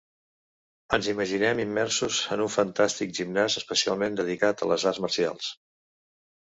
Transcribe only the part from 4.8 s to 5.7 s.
arts marcials.